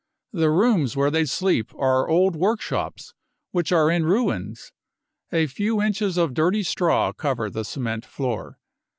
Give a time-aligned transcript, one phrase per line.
[0.33, 3.13] The rooms where they sleep are old workshops
[3.51, 4.71] which are in ruins;
[5.31, 8.57] a few inches of dirty straw cover the cement floor."